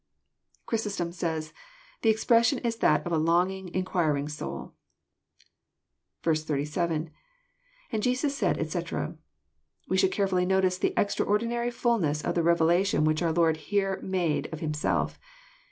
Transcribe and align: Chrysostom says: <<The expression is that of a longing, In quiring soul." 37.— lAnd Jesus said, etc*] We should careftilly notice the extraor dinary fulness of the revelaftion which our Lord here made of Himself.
Chrysostom 0.65 1.11
says: 1.11 1.53
<<The 2.01 2.09
expression 2.09 2.57
is 2.57 2.77
that 2.77 3.05
of 3.05 3.11
a 3.11 3.19
longing, 3.19 3.67
In 3.67 3.85
quiring 3.85 4.27
soul." 4.29 4.73
37.— 6.23 7.11
lAnd 7.93 8.01
Jesus 8.01 8.35
said, 8.35 8.57
etc*] 8.57 9.15
We 9.87 9.97
should 9.97 10.11
careftilly 10.11 10.47
notice 10.47 10.79
the 10.79 10.95
extraor 10.97 11.39
dinary 11.39 11.71
fulness 11.71 12.23
of 12.23 12.33
the 12.33 12.41
revelaftion 12.41 13.03
which 13.05 13.21
our 13.21 13.31
Lord 13.31 13.57
here 13.57 13.99
made 14.01 14.49
of 14.51 14.59
Himself. 14.59 15.19